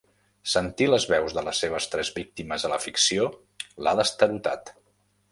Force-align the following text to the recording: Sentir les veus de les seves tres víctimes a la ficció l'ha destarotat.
Sentir 0.51 0.85
les 0.91 1.03
veus 1.09 1.35
de 1.39 1.43
les 1.47 1.59
seves 1.63 1.85
tres 1.95 2.09
víctimes 2.15 2.65
a 2.65 2.71
la 2.73 2.79
ficció 2.85 3.27
l'ha 3.87 3.93
destarotat. 4.01 4.73